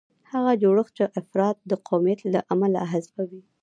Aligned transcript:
هغه 0.31 0.51
جوړښت 0.61 0.93
چې 0.97 1.13
افراد 1.21 1.55
د 1.69 1.71
قومیت 1.87 2.19
له 2.33 2.39
امله 2.53 2.79
حذفوي. 2.91 3.41